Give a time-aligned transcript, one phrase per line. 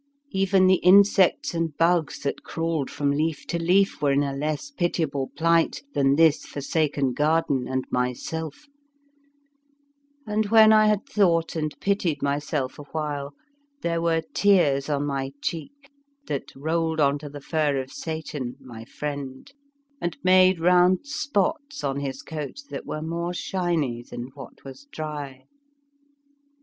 [0.31, 4.01] Even 56 The Fearsome Island the insects and bugs that crawled from leaf to leaf
[4.01, 8.65] were in a less pitiable plight than this forsaken garden and myself,
[10.25, 13.35] and, when I had thought and pitied myself awhile,
[13.81, 15.91] there were tears on my cheek
[16.25, 19.53] that rolled onto the fur of Satan, my friend,
[20.01, 25.43] and made round spots on his coat that were more shiny than what was dry.